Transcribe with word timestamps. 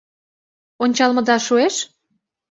Ончалмыда 0.83 1.37
шуэш? 1.45 1.75